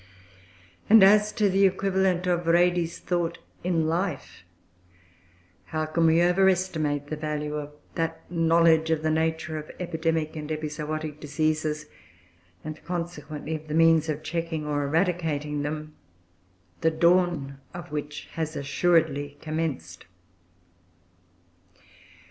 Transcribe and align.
And 0.89 1.03
as 1.03 1.31
to 1.33 1.47
the 1.47 1.67
equivalent 1.67 2.25
of 2.25 2.47
Redi's 2.47 2.97
thought 2.97 3.37
in 3.63 3.85
life, 3.85 4.41
how 5.65 5.85
can 5.85 6.07
we 6.07 6.23
over 6.23 6.49
estimate 6.49 7.05
the 7.05 7.15
value 7.15 7.53
of 7.53 7.69
that 7.93 8.21
knowledge 8.31 8.89
of 8.89 9.03
the 9.03 9.11
nature 9.11 9.59
of 9.59 9.69
epidemic 9.79 10.35
and 10.35 10.49
epizootic 10.51 11.19
diseases, 11.19 11.85
and 12.63 12.83
consequently 12.83 13.53
of 13.53 13.67
the 13.67 13.75
means 13.75 14.09
of 14.09 14.23
checking, 14.23 14.65
or 14.65 14.85
eradicating 14.85 15.61
them, 15.61 15.93
the 16.79 16.89
dawn 16.89 17.59
of 17.71 17.91
which 17.91 18.27
has 18.33 18.55
assuredly 18.55 19.37
commenced? 19.39 20.05